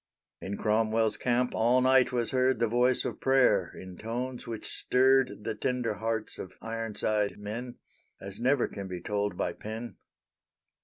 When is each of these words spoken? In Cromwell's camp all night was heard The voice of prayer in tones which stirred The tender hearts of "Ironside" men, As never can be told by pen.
In 0.41 0.57
Cromwell's 0.57 1.15
camp 1.15 1.53
all 1.53 1.79
night 1.79 2.11
was 2.11 2.31
heard 2.31 2.57
The 2.57 2.67
voice 2.67 3.05
of 3.05 3.19
prayer 3.21 3.71
in 3.79 3.97
tones 3.97 4.47
which 4.47 4.67
stirred 4.67 5.43
The 5.43 5.53
tender 5.53 5.93
hearts 5.93 6.39
of 6.39 6.53
"Ironside" 6.59 7.37
men, 7.37 7.75
As 8.19 8.39
never 8.39 8.67
can 8.67 8.87
be 8.87 8.99
told 8.99 9.37
by 9.37 9.53
pen. 9.53 9.97